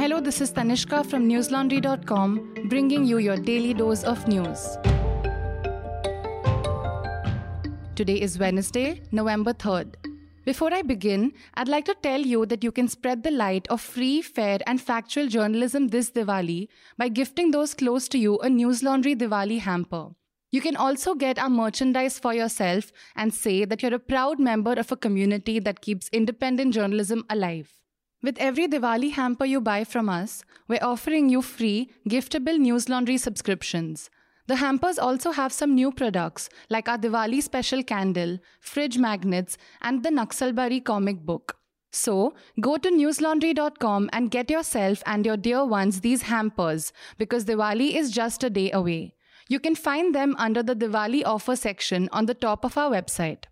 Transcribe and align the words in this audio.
Hello, 0.00 0.18
this 0.18 0.40
is 0.40 0.50
Tanishka 0.50 1.04
from 1.04 1.28
newslaundry.com, 1.28 2.68
bringing 2.70 3.04
you 3.04 3.18
your 3.18 3.36
daily 3.36 3.74
dose 3.74 4.02
of 4.02 4.26
news. 4.26 4.78
Today 7.96 8.18
is 8.18 8.38
Wednesday, 8.38 9.02
November 9.12 9.52
3rd. 9.52 9.96
Before 10.46 10.72
I 10.72 10.80
begin, 10.80 11.32
I'd 11.52 11.68
like 11.68 11.84
to 11.84 11.94
tell 12.02 12.18
you 12.18 12.46
that 12.46 12.64
you 12.64 12.72
can 12.72 12.88
spread 12.88 13.22
the 13.22 13.30
light 13.30 13.68
of 13.68 13.82
free, 13.82 14.22
fair, 14.22 14.60
and 14.66 14.80
factual 14.80 15.28
journalism 15.28 15.88
this 15.88 16.10
Diwali 16.10 16.68
by 16.96 17.08
gifting 17.08 17.50
those 17.50 17.74
close 17.74 18.08
to 18.08 18.16
you 18.16 18.38
a 18.38 18.48
News 18.48 18.82
Laundry 18.82 19.14
Diwali 19.14 19.60
hamper. 19.60 20.12
You 20.50 20.62
can 20.62 20.76
also 20.76 21.14
get 21.14 21.38
our 21.38 21.50
merchandise 21.50 22.18
for 22.18 22.32
yourself 22.32 22.90
and 23.16 23.34
say 23.34 23.66
that 23.66 23.82
you're 23.82 23.92
a 23.92 23.98
proud 23.98 24.40
member 24.40 24.72
of 24.72 24.90
a 24.90 24.96
community 24.96 25.58
that 25.58 25.82
keeps 25.82 26.08
independent 26.10 26.72
journalism 26.72 27.26
alive. 27.28 27.79
With 28.22 28.36
every 28.38 28.68
Diwali 28.68 29.12
hamper 29.12 29.46
you 29.46 29.62
buy 29.62 29.84
from 29.84 30.10
us, 30.10 30.44
we're 30.68 30.82
offering 30.82 31.30
you 31.30 31.40
free, 31.40 31.88
giftable 32.06 32.58
News 32.58 32.86
Laundry 32.86 33.16
subscriptions. 33.16 34.10
The 34.46 34.56
hampers 34.56 34.98
also 34.98 35.30
have 35.30 35.54
some 35.54 35.74
new 35.74 35.90
products 35.90 36.50
like 36.68 36.86
our 36.86 36.98
Diwali 36.98 37.42
special 37.42 37.82
candle, 37.82 38.38
fridge 38.60 38.98
magnets, 38.98 39.56
and 39.80 40.02
the 40.02 40.10
Naxalbari 40.10 40.84
comic 40.84 41.20
book. 41.24 41.56
So, 41.92 42.34
go 42.60 42.76
to 42.76 42.90
newslaundry.com 42.90 44.10
and 44.12 44.30
get 44.30 44.50
yourself 44.50 45.02
and 45.06 45.24
your 45.24 45.38
dear 45.38 45.64
ones 45.64 46.02
these 46.02 46.22
hampers 46.22 46.92
because 47.16 47.46
Diwali 47.46 47.94
is 47.96 48.10
just 48.10 48.44
a 48.44 48.50
day 48.50 48.70
away. 48.70 49.14
You 49.48 49.60
can 49.60 49.74
find 49.74 50.14
them 50.14 50.36
under 50.38 50.62
the 50.62 50.76
Diwali 50.76 51.22
offer 51.24 51.56
section 51.56 52.10
on 52.12 52.26
the 52.26 52.34
top 52.34 52.66
of 52.66 52.76
our 52.76 52.90
website. 52.90 53.44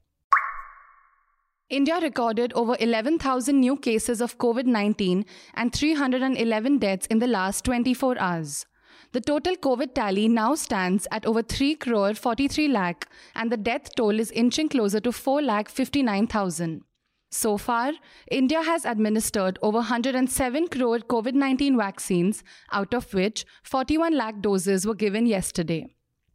India 1.71 1.99
recorded 2.01 2.51
over 2.55 2.79
11,000 2.81 3.61
new 3.61 3.77
cases 3.77 4.23
of 4.23 4.39
COVID 4.39 4.65
19 4.65 5.27
and 5.53 5.71
311 5.71 6.79
deaths 6.79 7.07
in 7.09 7.19
the 7.19 7.27
last 7.27 7.63
24 7.67 8.19
hours. 8.19 8.65
The 9.13 9.21
total 9.21 9.55
COVID 9.55 9.93
tally 9.93 10.29
now 10.29 10.55
stands 10.55 11.07
at 11.11 11.27
over 11.27 11.43
3 11.43 11.75
crore 11.77 12.15
43 12.15 12.69
lakh, 12.69 13.07
and 13.35 13.53
the 13.53 13.59
death 13.59 13.95
toll 13.95 14.19
is 14.19 14.31
inching 14.31 14.71
closer 14.71 14.99
to 15.01 15.13
4 15.13 15.43
lakh 15.43 15.69
59,000. 15.69 16.81
So 17.31 17.59
far, 17.59 17.93
India 18.31 18.63
has 18.63 18.87
administered 18.87 19.59
over 19.61 19.79
107 19.79 20.69
crore 20.69 21.01
COVID 21.01 21.35
19 21.35 21.77
vaccines, 21.77 22.43
out 22.73 22.95
of 22.95 23.13
which 23.13 23.45
41 23.63 24.17
lakh 24.17 24.41
doses 24.41 24.87
were 24.87 24.95
given 24.95 25.27
yesterday. 25.27 25.87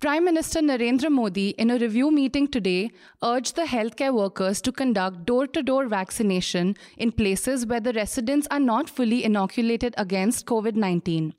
Prime 0.04 0.26
Minister 0.26 0.60
Narendra 0.60 1.10
Modi, 1.10 1.52
in 1.52 1.72
a 1.72 1.78
review 1.78 2.12
meeting 2.12 2.46
today, 2.50 2.92
urged 3.24 3.56
the 3.56 3.62
healthcare 3.62 4.14
workers 4.14 4.60
to 4.64 4.70
conduct 4.70 5.26
door 5.26 5.48
to 5.48 5.64
door 5.64 5.88
vaccination 5.88 6.76
in 6.98 7.14
places 7.14 7.66
where 7.66 7.80
the 7.80 7.94
residents 7.94 8.46
are 8.52 8.60
not 8.60 8.90
fully 8.90 9.24
inoculated 9.24 9.96
against 9.98 10.46
COVID 10.46 10.76
19. 10.76 11.34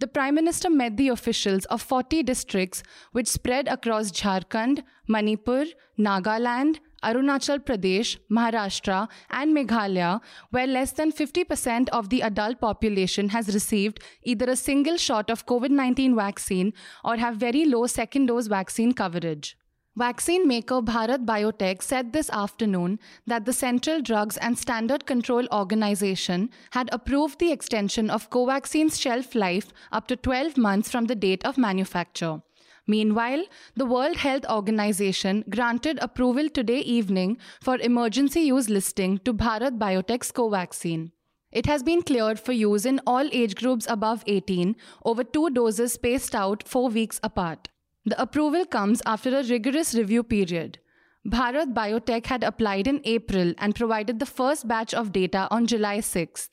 The 0.00 0.08
Prime 0.08 0.34
Minister 0.34 0.68
met 0.68 0.96
the 0.96 1.10
officials 1.10 1.64
of 1.66 1.80
40 1.80 2.24
districts 2.24 2.82
which 3.12 3.28
spread 3.28 3.68
across 3.68 4.10
Jharkhand, 4.10 4.82
Manipur, 5.06 5.66
Nagaland, 5.96 6.80
Arunachal 7.02 7.58
Pradesh, 7.58 8.18
Maharashtra, 8.30 9.08
and 9.30 9.56
Meghalaya, 9.56 10.20
where 10.50 10.66
less 10.66 10.92
than 10.92 11.12
50% 11.12 11.88
of 11.90 12.08
the 12.08 12.22
adult 12.22 12.60
population 12.60 13.28
has 13.30 13.54
received 13.54 14.00
either 14.22 14.50
a 14.50 14.56
single 14.56 14.96
shot 14.96 15.30
of 15.30 15.46
COVID 15.46 15.70
19 15.70 16.16
vaccine 16.16 16.72
or 17.04 17.16
have 17.16 17.36
very 17.36 17.64
low 17.64 17.86
second 17.86 18.26
dose 18.26 18.46
vaccine 18.46 18.92
coverage. 18.92 19.56
Vaccine 19.98 20.46
maker 20.46 20.80
Bharat 20.80 21.24
Biotech 21.26 21.82
said 21.82 22.12
this 22.12 22.30
afternoon 22.30 23.00
that 23.26 23.46
the 23.46 23.52
Central 23.52 24.00
Drugs 24.00 24.36
and 24.36 24.56
Standard 24.56 25.06
Control 25.06 25.48
Organization 25.52 26.50
had 26.70 26.88
approved 26.92 27.40
the 27.40 27.50
extension 27.50 28.08
of 28.08 28.30
Covaxin's 28.30 29.00
shelf 29.00 29.34
life 29.34 29.72
up 29.90 30.06
to 30.06 30.14
12 30.14 30.56
months 30.56 30.88
from 30.88 31.06
the 31.06 31.16
date 31.16 31.44
of 31.44 31.58
manufacture. 31.58 32.42
Meanwhile, 32.88 33.44
the 33.76 33.84
World 33.84 34.16
Health 34.16 34.46
Organization 34.48 35.44
granted 35.50 35.98
approval 36.00 36.48
today 36.48 36.78
evening 36.78 37.36
for 37.60 37.76
emergency 37.76 38.40
use 38.40 38.70
listing 38.70 39.18
to 39.26 39.34
Bharat 39.34 39.78
Biotech's 39.78 40.32
Covaxin. 40.32 41.12
It 41.52 41.66
has 41.66 41.82
been 41.82 42.00
cleared 42.00 42.40
for 42.40 42.52
use 42.52 42.86
in 42.86 43.00
all 43.06 43.28
age 43.30 43.56
groups 43.56 43.86
above 43.90 44.24
18, 44.26 44.74
over 45.04 45.22
two 45.22 45.50
doses 45.50 45.92
spaced 45.92 46.34
out 46.34 46.66
four 46.66 46.88
weeks 46.88 47.20
apart. 47.22 47.68
The 48.06 48.20
approval 48.20 48.64
comes 48.64 49.02
after 49.04 49.36
a 49.36 49.44
rigorous 49.44 49.94
review 49.94 50.22
period. 50.22 50.78
Bharat 51.26 51.74
Biotech 51.74 52.24
had 52.26 52.42
applied 52.42 52.86
in 52.86 53.02
April 53.04 53.52
and 53.58 53.74
provided 53.74 54.18
the 54.18 54.26
first 54.26 54.66
batch 54.66 54.94
of 54.94 55.12
data 55.12 55.46
on 55.50 55.66
July 55.66 55.98
6th. 55.98 56.48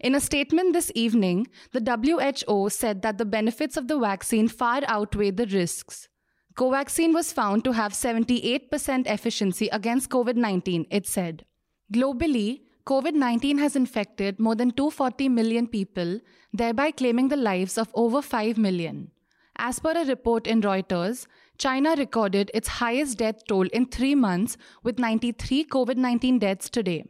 In 0.00 0.14
a 0.14 0.20
statement 0.20 0.74
this 0.74 0.92
evening, 0.94 1.48
the 1.72 1.80
WHO 1.80 2.68
said 2.68 3.02
that 3.02 3.18
the 3.18 3.24
benefits 3.24 3.76
of 3.76 3.88
the 3.88 3.98
vaccine 3.98 4.46
far 4.46 4.82
outweigh 4.86 5.32
the 5.32 5.46
risks. 5.46 6.08
Covaxin 6.54 7.12
was 7.12 7.32
found 7.32 7.64
to 7.64 7.72
have 7.72 7.92
78% 7.92 9.06
efficiency 9.06 9.68
against 9.72 10.08
COVID 10.08 10.36
19, 10.36 10.86
it 10.90 11.06
said. 11.08 11.44
Globally, 11.92 12.60
COVID 12.86 13.14
19 13.14 13.58
has 13.58 13.74
infected 13.74 14.38
more 14.38 14.54
than 14.54 14.70
240 14.70 15.28
million 15.28 15.66
people, 15.66 16.20
thereby 16.52 16.92
claiming 16.92 17.26
the 17.28 17.36
lives 17.36 17.76
of 17.76 17.90
over 17.94 18.22
5 18.22 18.56
million. 18.56 19.10
As 19.56 19.80
per 19.80 19.92
a 19.92 20.04
report 20.04 20.46
in 20.46 20.62
Reuters, 20.62 21.26
China 21.58 21.96
recorded 21.98 22.52
its 22.54 22.68
highest 22.68 23.18
death 23.18 23.44
toll 23.48 23.66
in 23.72 23.86
three 23.86 24.14
months 24.14 24.56
with 24.84 25.00
93 25.00 25.64
COVID 25.64 25.96
19 25.96 26.38
deaths 26.38 26.70
today. 26.70 27.04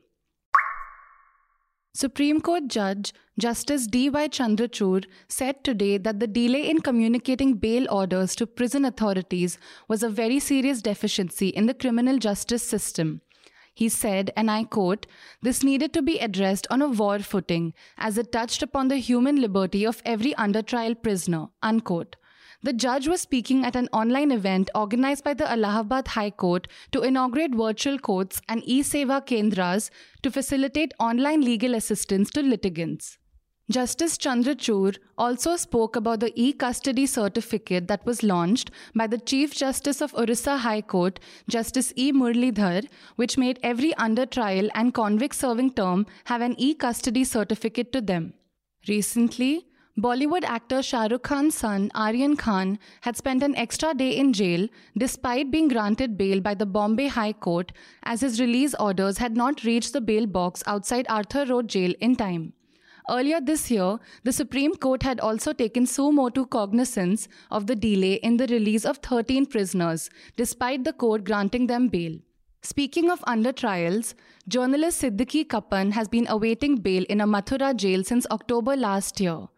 Supreme 1.94 2.40
Court 2.40 2.68
Judge 2.68 3.12
Justice 3.38 3.86
D.Y. 3.86 4.28
Chandrachud 4.28 5.06
said 5.28 5.64
today 5.64 5.96
that 5.96 6.20
the 6.20 6.26
delay 6.26 6.68
in 6.68 6.80
communicating 6.80 7.54
bail 7.54 7.86
orders 7.90 8.36
to 8.36 8.46
prison 8.46 8.84
authorities 8.84 9.58
was 9.88 10.02
a 10.02 10.10
very 10.10 10.38
serious 10.38 10.82
deficiency 10.82 11.48
in 11.48 11.66
the 11.66 11.74
criminal 11.74 12.18
justice 12.18 12.62
system. 12.62 13.22
He 13.74 13.88
said, 13.88 14.32
and 14.36 14.50
I 14.50 14.64
quote, 14.64 15.06
this 15.40 15.62
needed 15.62 15.92
to 15.94 16.02
be 16.02 16.18
addressed 16.18 16.66
on 16.70 16.82
a 16.82 16.88
war 16.88 17.20
footing 17.20 17.72
as 17.96 18.18
it 18.18 18.32
touched 18.32 18.62
upon 18.62 18.88
the 18.88 18.96
human 18.96 19.40
liberty 19.40 19.84
of 19.86 20.02
every 20.04 20.34
under 20.34 20.62
trial 20.62 20.94
prisoner, 20.94 21.46
unquote. 21.62 22.16
The 22.60 22.72
judge 22.72 23.06
was 23.06 23.20
speaking 23.20 23.64
at 23.64 23.76
an 23.76 23.88
online 23.92 24.32
event 24.32 24.68
organized 24.74 25.22
by 25.22 25.34
the 25.34 25.48
Allahabad 25.48 26.08
High 26.08 26.30
Court 26.30 26.66
to 26.90 27.02
inaugurate 27.02 27.54
virtual 27.54 28.00
courts 28.00 28.40
and 28.48 28.62
e-seva 28.64 29.24
kendras 29.24 29.90
to 30.22 30.30
facilitate 30.30 30.92
online 30.98 31.42
legal 31.42 31.76
assistance 31.76 32.30
to 32.30 32.42
litigants. 32.42 33.16
Justice 33.70 34.16
Chandrachud 34.16 34.96
also 35.16 35.54
spoke 35.54 35.94
about 35.94 36.18
the 36.18 36.32
e-custody 36.34 37.06
certificate 37.06 37.86
that 37.86 38.04
was 38.04 38.22
launched 38.24 38.72
by 38.92 39.06
the 39.06 39.18
Chief 39.18 39.54
Justice 39.54 40.00
of 40.00 40.14
Orissa 40.14 40.56
High 40.56 40.80
Court, 40.80 41.20
Justice 41.48 41.92
E. 41.94 42.10
Muralidhar, 42.10 42.88
which 43.16 43.38
made 43.38 43.60
every 43.62 43.94
under 43.94 44.26
trial 44.26 44.68
and 44.74 44.94
convict 44.94 45.36
serving 45.36 45.74
term 45.74 46.06
have 46.24 46.40
an 46.40 46.56
e-custody 46.58 47.22
certificate 47.24 47.92
to 47.92 48.00
them. 48.00 48.32
Recently, 48.88 49.67
Bollywood 49.98 50.44
actor 50.44 50.80
Shah 50.80 51.08
Rukh 51.10 51.24
Khan's 51.24 51.56
son 51.56 51.90
Aryan 51.92 52.36
Khan 52.36 52.78
had 53.00 53.16
spent 53.16 53.42
an 53.42 53.56
extra 53.56 53.94
day 53.94 54.10
in 54.16 54.32
jail 54.32 54.68
despite 54.96 55.50
being 55.50 55.66
granted 55.66 56.16
bail 56.16 56.40
by 56.40 56.54
the 56.54 56.66
Bombay 56.66 57.08
High 57.08 57.32
Court 57.32 57.72
as 58.04 58.20
his 58.20 58.40
release 58.40 58.76
orders 58.78 59.18
had 59.18 59.36
not 59.36 59.64
reached 59.64 59.92
the 59.92 60.00
bail 60.00 60.26
box 60.26 60.62
outside 60.68 61.04
Arthur 61.08 61.46
Road 61.46 61.68
Jail 61.68 61.94
in 62.00 62.14
time. 62.14 62.52
Earlier 63.10 63.40
this 63.40 63.72
year, 63.72 63.98
the 64.22 64.30
Supreme 64.30 64.76
Court 64.76 65.02
had 65.02 65.18
also 65.18 65.52
taken 65.52 65.84
suo 65.84 66.12
motu 66.12 66.46
cognizance 66.46 67.26
of 67.50 67.66
the 67.66 67.74
delay 67.74 68.14
in 68.30 68.36
the 68.36 68.46
release 68.46 68.84
of 68.84 68.98
13 68.98 69.46
prisoners, 69.46 70.10
despite 70.36 70.84
the 70.84 70.92
court 70.92 71.24
granting 71.24 71.66
them 71.66 71.88
bail. 71.88 72.16
Speaking 72.62 73.10
of 73.10 73.24
under 73.26 73.50
trials, 73.50 74.14
journalist 74.46 75.02
Siddique 75.02 75.48
Kappan 75.48 75.90
has 75.90 76.06
been 76.06 76.28
awaiting 76.28 76.76
bail 76.76 77.04
in 77.08 77.20
a 77.20 77.26
Mathura 77.26 77.74
jail 77.74 78.04
since 78.04 78.28
October 78.30 78.76
last 78.76 79.18
year. 79.18 79.48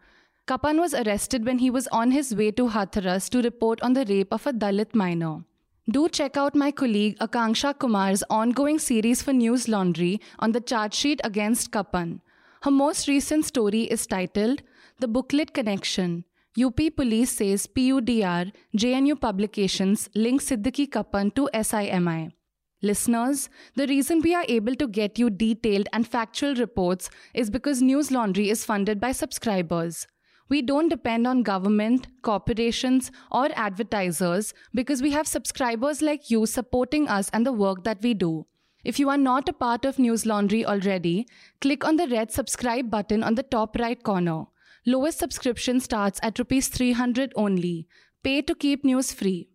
Kappan 0.51 0.81
was 0.81 0.93
arrested 0.93 1.45
when 1.45 1.59
he 1.59 1.69
was 1.69 1.87
on 1.93 2.11
his 2.11 2.35
way 2.35 2.51
to 2.51 2.67
Hathras 2.67 3.29
to 3.29 3.41
report 3.41 3.81
on 3.81 3.93
the 3.93 4.03
rape 4.09 4.33
of 4.33 4.45
a 4.45 4.51
Dalit 4.51 4.93
minor. 4.93 5.45
Do 5.89 6.09
check 6.09 6.35
out 6.35 6.55
my 6.55 6.71
colleague 6.71 7.17
Akanksha 7.19 7.73
Kumar's 7.79 8.21
ongoing 8.29 8.77
series 8.77 9.21
for 9.21 9.31
News 9.31 9.69
Laundry 9.69 10.19
on 10.39 10.51
the 10.51 10.59
charge 10.59 10.93
sheet 10.93 11.21
against 11.23 11.71
Kappan. 11.71 12.19
Her 12.63 12.71
most 12.71 13.07
recent 13.07 13.45
story 13.45 13.83
is 13.83 14.05
titled 14.05 14.61
The 14.99 15.07
Booklet 15.07 15.53
Connection. 15.53 16.25
UP 16.61 16.81
Police 16.97 17.31
says 17.31 17.65
PUDR, 17.65 18.51
JNU 18.77 19.21
Publications 19.21 20.09
link 20.15 20.41
Siddique 20.41 20.91
Kappan 20.91 21.31
to 21.31 21.49
SIMI. 21.53 22.35
Listeners, 22.81 23.47
the 23.77 23.87
reason 23.87 24.19
we 24.19 24.35
are 24.35 24.45
able 24.49 24.75
to 24.75 24.87
get 24.87 25.17
you 25.17 25.29
detailed 25.29 25.87
and 25.93 26.05
factual 26.05 26.55
reports 26.55 27.09
is 27.33 27.49
because 27.49 27.81
News 27.81 28.11
Laundry 28.11 28.49
is 28.49 28.65
funded 28.65 28.99
by 28.99 29.13
subscribers. 29.13 30.07
We 30.51 30.61
don't 30.61 30.89
depend 30.89 31.27
on 31.27 31.43
government, 31.43 32.07
corporations, 32.23 33.09
or 33.31 33.47
advertisers 33.55 34.53
because 34.75 35.01
we 35.01 35.11
have 35.11 35.25
subscribers 35.25 36.01
like 36.01 36.29
you 36.29 36.45
supporting 36.45 37.07
us 37.07 37.29
and 37.31 37.45
the 37.45 37.53
work 37.53 37.85
that 37.85 38.01
we 38.01 38.13
do. 38.13 38.47
If 38.83 38.99
you 38.99 39.07
are 39.09 39.17
not 39.17 39.47
a 39.47 39.53
part 39.53 39.85
of 39.85 39.97
News 39.97 40.25
Laundry 40.25 40.65
already, 40.65 41.25
click 41.61 41.85
on 41.85 41.95
the 41.95 42.09
red 42.09 42.33
subscribe 42.33 42.91
button 42.91 43.23
on 43.23 43.35
the 43.35 43.43
top 43.43 43.77
right 43.79 44.03
corner. 44.03 44.43
Lowest 44.85 45.19
subscription 45.19 45.79
starts 45.79 46.19
at 46.21 46.37
rupees 46.37 46.67
300 46.67 47.31
only. 47.37 47.87
Pay 48.21 48.41
to 48.41 48.53
keep 48.53 48.83
news 48.83 49.13
free. 49.13 49.47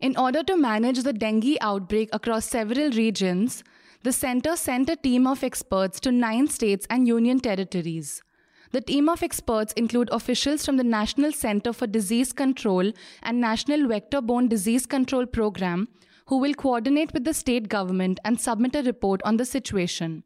In 0.00 0.18
order 0.18 0.42
to 0.42 0.54
manage 0.54 1.02
the 1.02 1.14
dengue 1.14 1.56
outbreak 1.62 2.10
across 2.12 2.44
several 2.44 2.90
regions, 2.90 3.64
the 4.02 4.12
center 4.12 4.54
sent 4.54 4.90
a 4.90 4.96
team 4.96 5.26
of 5.26 5.42
experts 5.42 5.98
to 6.00 6.12
nine 6.12 6.46
states 6.46 6.86
and 6.90 7.08
union 7.08 7.40
territories. 7.40 8.22
The 8.70 8.80
team 8.82 9.08
of 9.08 9.22
experts 9.22 9.72
include 9.74 10.10
officials 10.12 10.66
from 10.66 10.76
the 10.76 10.84
National 10.84 11.32
Center 11.32 11.72
for 11.72 11.86
Disease 11.86 12.32
Control 12.32 12.92
and 13.22 13.40
National 13.40 13.88
Vector 13.88 14.20
Borne 14.20 14.48
Disease 14.48 14.84
Control 14.84 15.24
Program, 15.24 15.88
who 16.26 16.36
will 16.36 16.52
coordinate 16.52 17.14
with 17.14 17.24
the 17.24 17.32
state 17.32 17.68
government 17.68 18.20
and 18.24 18.38
submit 18.38 18.76
a 18.76 18.82
report 18.82 19.22
on 19.24 19.38
the 19.38 19.46
situation. 19.46 20.22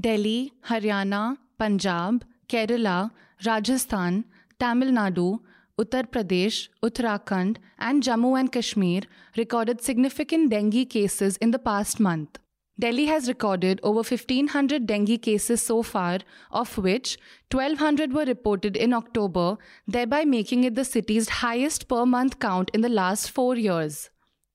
Delhi, 0.00 0.52
Haryana, 0.68 1.36
Punjab, 1.58 2.24
Kerala, 2.48 3.10
Rajasthan, 3.44 4.24
Tamil 4.58 4.88
Nadu, 4.90 5.40
Uttar 5.78 6.04
Pradesh, 6.06 6.68
Uttarakhand, 6.82 7.58
and 7.78 8.02
Jammu 8.02 8.38
and 8.38 8.50
Kashmir 8.50 9.02
recorded 9.36 9.82
significant 9.82 10.50
dengue 10.50 10.88
cases 10.88 11.36
in 11.38 11.50
the 11.50 11.58
past 11.58 12.00
month. 12.00 12.38
Delhi 12.78 13.04
has 13.04 13.28
recorded 13.28 13.80
over 13.82 13.98
1500 13.98 14.86
dengue 14.86 15.20
cases 15.20 15.62
so 15.62 15.82
far, 15.82 16.20
of 16.50 16.78
which 16.78 17.18
1200 17.50 18.12
were 18.12 18.24
reported 18.24 18.76
in 18.76 18.92
October, 18.92 19.58
thereby 19.86 20.24
making 20.24 20.64
it 20.64 20.74
the 20.74 20.84
city's 20.84 21.28
highest 21.28 21.86
per 21.86 22.06
month 22.06 22.38
count 22.38 22.70
in 22.72 22.80
the 22.80 22.88
last 22.88 23.30
four 23.30 23.56
years. 23.56 24.08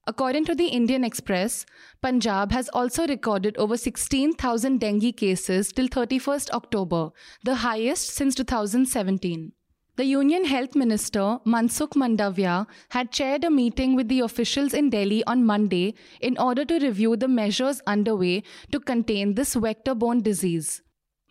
According 0.06 0.46
to 0.46 0.54
the 0.54 0.68
Indian 0.68 1.04
Express, 1.04 1.66
Punjab 2.00 2.50
has 2.50 2.68
also 2.70 3.06
recorded 3.06 3.56
over 3.58 3.76
16,000 3.76 4.80
dengue 4.80 5.16
cases 5.16 5.70
till 5.70 5.86
31st 5.86 6.50
October, 6.50 7.10
the 7.44 7.56
highest 7.56 8.08
since 8.14 8.34
2017. 8.34 9.52
The 9.98 10.04
Union 10.04 10.44
Health 10.44 10.76
Minister, 10.76 11.40
Mansukh 11.44 11.96
Mandavia, 11.96 12.68
had 12.90 13.10
chaired 13.10 13.42
a 13.42 13.50
meeting 13.50 13.96
with 13.96 14.06
the 14.06 14.20
officials 14.20 14.72
in 14.72 14.90
Delhi 14.90 15.24
on 15.24 15.44
Monday 15.44 15.94
in 16.20 16.38
order 16.38 16.64
to 16.66 16.78
review 16.78 17.16
the 17.16 17.26
measures 17.26 17.82
underway 17.84 18.44
to 18.70 18.78
contain 18.78 19.34
this 19.34 19.56
vector 19.56 19.96
borne 19.96 20.20
disease. 20.20 20.82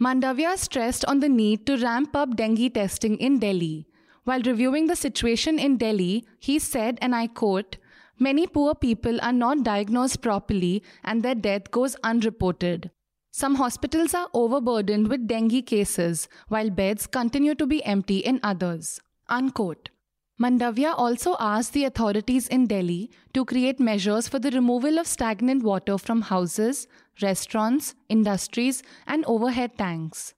Mandavia 0.01 0.57
stressed 0.57 1.05
on 1.05 1.21
the 1.21 1.29
need 1.29 1.65
to 1.65 1.77
ramp 1.77 2.13
up 2.13 2.35
dengue 2.35 2.73
testing 2.73 3.15
in 3.19 3.39
Delhi. 3.39 3.87
While 4.25 4.41
reviewing 4.41 4.87
the 4.87 4.97
situation 4.97 5.59
in 5.59 5.77
Delhi, 5.77 6.25
he 6.37 6.59
said, 6.59 6.97
and 7.01 7.15
I 7.15 7.27
quote, 7.27 7.77
Many 8.19 8.47
poor 8.47 8.75
people 8.75 9.17
are 9.21 9.31
not 9.31 9.63
diagnosed 9.63 10.21
properly 10.21 10.83
and 11.05 11.23
their 11.23 11.35
death 11.35 11.71
goes 11.71 11.95
unreported. 12.03 12.91
Some 13.37 13.53
hospitals 13.53 14.15
are 14.15 14.29
overburdened 14.33 15.09
with 15.09 15.27
dengue 15.27 15.63
cases, 15.67 16.27
while 16.47 16.71
beds 16.71 17.05
continue 17.05 17.53
to 17.53 17.67
be 17.67 17.85
empty 17.85 18.17
in 18.17 18.39
others. 18.41 18.99
Unquote. 19.29 19.91
Mandavia 20.41 20.95
also 20.97 21.35
asked 21.39 21.73
the 21.73 21.83
authorities 21.85 22.47
in 22.47 22.65
Delhi 22.65 23.11
to 23.35 23.45
create 23.45 23.79
measures 23.79 24.27
for 24.27 24.39
the 24.39 24.49
removal 24.49 24.97
of 24.97 25.05
stagnant 25.05 25.61
water 25.61 25.99
from 25.99 26.23
houses, 26.23 26.87
restaurants, 27.21 27.93
industries, 28.09 28.81
and 29.05 29.23
overhead 29.25 29.77
tanks. 29.77 30.33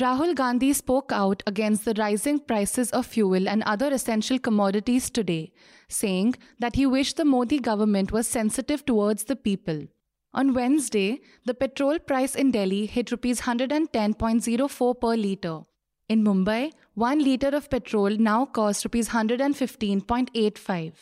Rahul 0.00 0.34
Gandhi 0.34 0.72
spoke 0.72 1.12
out 1.12 1.42
against 1.46 1.84
the 1.84 1.94
rising 1.98 2.38
prices 2.38 2.90
of 2.92 3.04
fuel 3.04 3.46
and 3.46 3.62
other 3.64 3.92
essential 3.92 4.38
commodities 4.38 5.10
today, 5.10 5.52
saying 5.86 6.36
that 6.60 6.76
he 6.76 6.86
wished 6.86 7.18
the 7.18 7.26
Modi 7.26 7.58
government 7.58 8.10
was 8.10 8.26
sensitive 8.26 8.86
towards 8.86 9.24
the 9.24 9.36
people. 9.36 9.86
On 10.34 10.52
Wednesday, 10.52 11.20
the 11.44 11.54
petrol 11.54 12.00
price 12.00 12.34
in 12.34 12.50
Delhi 12.50 12.86
hit 12.86 13.12
rupees 13.12 13.42
110.04 13.42 15.00
per 15.00 15.16
litre. 15.16 15.60
In 16.08 16.24
Mumbai, 16.24 16.72
1 16.94 17.24
litre 17.24 17.56
of 17.56 17.70
petrol 17.70 18.10
now 18.10 18.44
costs 18.44 18.84
rupees 18.84 19.10
115.85. 19.10 20.92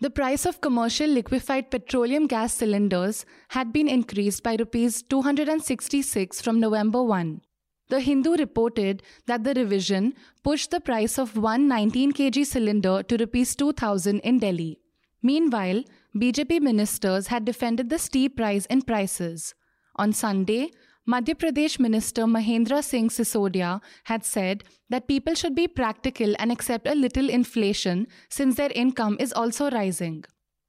The 0.00 0.08
price 0.08 0.46
of 0.46 0.62
commercial 0.62 1.10
liquefied 1.10 1.70
petroleum 1.70 2.26
gas 2.26 2.54
cylinders 2.54 3.26
had 3.48 3.70
been 3.70 3.86
increased 3.86 4.42
by 4.42 4.56
rupees 4.58 5.02
266 5.02 6.40
from 6.40 6.58
November 6.58 7.02
1. 7.02 7.42
The 7.90 8.00
Hindu 8.00 8.36
reported 8.36 9.02
that 9.26 9.44
the 9.44 9.52
revision 9.52 10.14
pushed 10.42 10.70
the 10.70 10.80
price 10.80 11.18
of 11.18 11.36
one 11.36 11.68
19 11.68 12.12
kg 12.14 12.46
cylinder 12.46 13.02
to 13.02 13.16
rupees 13.18 13.54
2000 13.56 14.20
in 14.20 14.38
Delhi. 14.38 14.78
Meanwhile, 15.22 15.84
BJP 16.16 16.60
ministers 16.60 17.28
had 17.28 17.44
defended 17.44 17.90
the 17.90 17.98
steep 17.98 18.38
rise 18.40 18.66
in 18.66 18.82
prices. 18.82 19.54
On 19.96 20.12
Sunday, 20.12 20.70
Madhya 21.08 21.34
Pradesh 21.34 21.78
Minister 21.78 22.24
Mahendra 22.24 22.82
Singh 22.82 23.08
Sisodia 23.08 23.80
had 24.04 24.24
said 24.24 24.64
that 24.88 25.08
people 25.08 25.34
should 25.34 25.54
be 25.54 25.66
practical 25.66 26.34
and 26.38 26.52
accept 26.52 26.86
a 26.86 26.94
little 26.94 27.28
inflation 27.28 28.06
since 28.28 28.56
their 28.56 28.70
income 28.74 29.16
is 29.18 29.32
also 29.32 29.70
rising. 29.70 30.24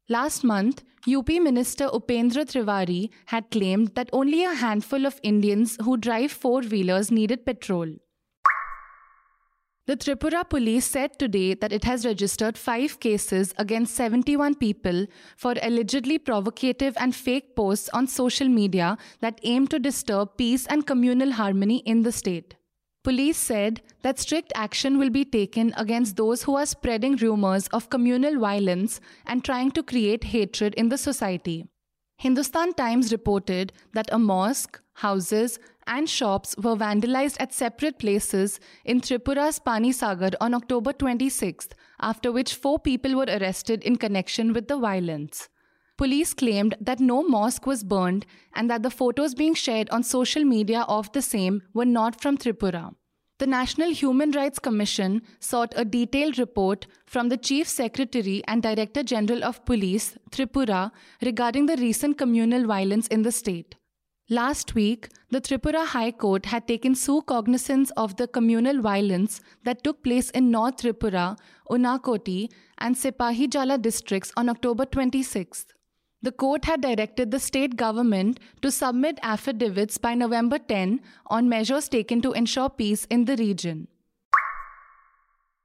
Last 0.09 0.43
month, 0.43 0.83
UP 1.07 1.29
Minister 1.29 1.87
Upendra 1.87 2.45
Tiwari 2.45 3.09
had 3.27 3.51
claimed 3.51 3.95
that 3.95 4.09
only 4.11 4.43
a 4.43 4.53
handful 4.53 5.05
of 5.05 5.19
Indians 5.23 5.77
who 5.83 5.97
drive 5.97 6.31
four 6.31 6.61
wheelers 6.61 7.11
needed 7.11 7.45
petrol. 7.45 7.95
The 9.91 9.97
Tripura 9.97 10.47
police 10.47 10.85
said 10.85 11.19
today 11.19 11.53
that 11.55 11.73
it 11.73 11.83
has 11.83 12.05
registered 12.05 12.57
five 12.57 12.97
cases 13.01 13.53
against 13.57 13.93
71 13.95 14.55
people 14.55 15.05
for 15.35 15.53
allegedly 15.61 16.17
provocative 16.17 16.95
and 16.97 17.13
fake 17.13 17.57
posts 17.57 17.89
on 17.89 18.07
social 18.07 18.47
media 18.47 18.97
that 19.19 19.41
aim 19.43 19.67
to 19.67 19.79
disturb 19.79 20.37
peace 20.37 20.65
and 20.67 20.87
communal 20.87 21.33
harmony 21.33 21.79
in 21.79 22.03
the 22.03 22.13
state. 22.13 22.55
Police 23.03 23.35
said 23.35 23.81
that 24.01 24.17
strict 24.17 24.53
action 24.55 24.97
will 24.97 25.09
be 25.09 25.25
taken 25.25 25.73
against 25.75 26.15
those 26.15 26.43
who 26.43 26.55
are 26.55 26.65
spreading 26.65 27.17
rumors 27.17 27.67
of 27.73 27.89
communal 27.89 28.39
violence 28.39 29.01
and 29.25 29.43
trying 29.43 29.71
to 29.71 29.83
create 29.83 30.23
hatred 30.23 30.73
in 30.75 30.87
the 30.87 30.97
society. 30.97 31.65
Hindustan 32.17 32.75
Times 32.75 33.11
reported 33.11 33.73
that 33.91 34.07
a 34.09 34.19
mosque, 34.19 34.79
houses, 34.93 35.59
and 35.87 36.09
shops 36.09 36.55
were 36.57 36.75
vandalized 36.75 37.37
at 37.39 37.53
separate 37.53 37.99
places 37.99 38.59
in 38.85 39.01
Tripura's 39.01 39.59
Panisagar 39.59 40.33
on 40.39 40.53
October 40.53 40.93
26th, 40.93 41.71
after 41.99 42.31
which 42.31 42.55
four 42.55 42.79
people 42.79 43.15
were 43.15 43.27
arrested 43.27 43.83
in 43.83 43.95
connection 43.95 44.53
with 44.53 44.67
the 44.67 44.77
violence. 44.77 45.49
Police 45.97 46.33
claimed 46.33 46.75
that 46.81 46.99
no 46.99 47.21
mosque 47.21 47.67
was 47.67 47.83
burned 47.83 48.25
and 48.53 48.69
that 48.69 48.81
the 48.81 48.89
photos 48.89 49.35
being 49.35 49.53
shared 49.53 49.89
on 49.91 50.03
social 50.03 50.43
media 50.43 50.81
of 50.87 51.11
the 51.11 51.21
same 51.21 51.61
were 51.73 51.85
not 51.85 52.19
from 52.19 52.37
Tripura. 52.37 52.95
The 53.37 53.47
National 53.47 53.89
Human 53.89 54.31
Rights 54.31 54.59
Commission 54.59 55.23
sought 55.39 55.73
a 55.75 55.83
detailed 55.83 56.37
report 56.37 56.85
from 57.07 57.29
the 57.29 57.37
Chief 57.37 57.67
Secretary 57.67 58.43
and 58.47 58.61
Director 58.61 59.01
General 59.01 59.43
of 59.43 59.65
Police, 59.65 60.15
Tripura, 60.31 60.91
regarding 61.23 61.65
the 61.65 61.77
recent 61.77 62.19
communal 62.19 62.67
violence 62.67 63.07
in 63.07 63.23
the 63.23 63.31
state. 63.31 63.75
Last 64.31 64.75
week, 64.75 65.09
the 65.29 65.41
Tripura 65.41 65.85
High 65.85 66.11
Court 66.11 66.45
had 66.45 66.65
taken 66.65 66.95
sue 66.95 67.21
cognizance 67.21 67.91
of 67.97 68.15
the 68.15 68.29
communal 68.29 68.79
violence 68.79 69.41
that 69.65 69.83
took 69.83 70.03
place 70.03 70.29
in 70.29 70.49
North 70.49 70.77
Tripura, 70.77 71.37
Unakoti, 71.69 72.49
and 72.77 72.95
Sipahijala 72.95 73.81
districts 73.81 74.31
on 74.37 74.47
October 74.47 74.85
26th. 74.85 75.65
The 76.21 76.31
court 76.31 76.63
had 76.63 76.79
directed 76.79 77.31
the 77.31 77.41
state 77.41 77.75
government 77.75 78.39
to 78.61 78.71
submit 78.71 79.19
affidavits 79.21 79.97
by 79.97 80.15
November 80.15 80.59
10 80.59 81.01
on 81.27 81.49
measures 81.49 81.89
taken 81.89 82.21
to 82.21 82.31
ensure 82.31 82.69
peace 82.69 83.03
in 83.09 83.25
the 83.25 83.35
region. 83.35 83.89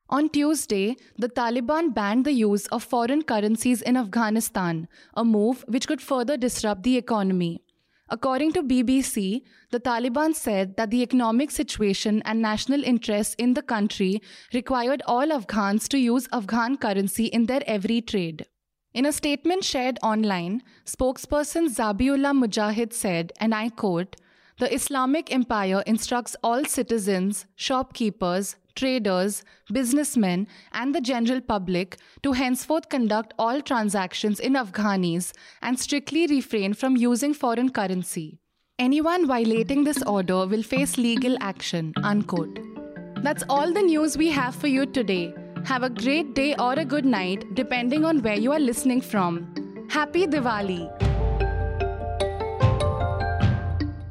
On 0.09 0.29
Tuesday, 0.29 0.97
the 1.17 1.29
Taliban 1.29 1.95
banned 1.95 2.25
the 2.25 2.33
use 2.33 2.67
of 2.67 2.83
foreign 2.83 3.23
currencies 3.23 3.81
in 3.81 3.97
Afghanistan, 3.97 4.89
a 5.15 5.25
move 5.25 5.65
which 5.69 5.87
could 5.87 6.01
further 6.01 6.37
disrupt 6.37 6.83
the 6.83 6.97
economy. 6.97 7.63
According 8.09 8.53
to 8.53 8.63
BBC, 8.63 9.43
the 9.73 9.81
Taliban 9.81 10.33
said 10.33 10.77
that 10.77 10.91
the 10.91 11.03
economic 11.03 11.51
situation 11.51 12.23
and 12.25 12.41
national 12.41 12.85
interests 12.85 13.35
in 13.37 13.55
the 13.55 13.63
country 13.63 14.23
required 14.55 15.03
all 15.07 15.33
Afghans 15.33 15.89
to 15.89 15.99
use 15.99 16.29
Afghan 16.33 16.77
currency 16.77 17.25
in 17.25 17.47
their 17.47 17.63
every 17.67 18.01
trade. 18.01 18.47
In 18.95 19.07
a 19.07 19.13
statement 19.13 19.65
shared 19.65 19.99
online, 20.03 20.63
spokesperson 20.85 21.69
Zabiullah 21.69 22.33
Mujahid 22.33 22.93
said, 22.93 23.33
and 23.41 23.53
I 23.53 23.71
quote, 23.71 24.15
the 24.59 24.73
Islamic 24.75 25.27
Emirate 25.27 25.83
instructs 25.87 26.35
all 26.43 26.65
citizens, 26.65 27.47
shopkeepers, 27.57 28.57
traders, 28.75 29.45
businessmen, 29.73 30.47
and 30.73 30.95
the 30.95 31.01
general 31.01 31.41
public 31.41 31.97
to 32.23 32.33
henceforth 32.33 32.89
conduct 32.89 33.35
all 33.39 33.61
transactions 33.61 34.41
in 34.41 34.55
Afghanis 34.55 35.33
and 35.63 35.79
strictly 35.79 36.27
refrain 36.27 36.75
from 36.75 36.97
using 36.97 37.35
foreign 37.35 37.71
currency. 37.71 38.39
Anyone 38.79 39.27
violating 39.27 39.85
this 39.85 40.03
order 40.03 40.47
will 40.47 40.63
face 40.63 40.99
legal 40.99 41.37
action. 41.41 41.93
Unquote. 42.03 42.59
That's 43.23 43.43
all 43.49 43.73
the 43.73 43.83
news 43.83 44.17
we 44.17 44.31
have 44.31 44.55
for 44.55 44.69
you 44.69 44.87
today. 44.87 45.35
Have 45.65 45.83
a 45.83 45.91
great 45.91 46.35
day 46.35 46.55
or 46.59 46.75
a 46.75 46.85
good 46.85 47.05
night, 47.05 47.55
depending 47.55 48.05
on 48.05 48.23
where 48.23 48.37
you 48.37 48.53
are 48.53 48.61
listening 48.61 49.01
from. 49.01 49.87
Happy 49.89 50.27
Diwali! 50.27 51.06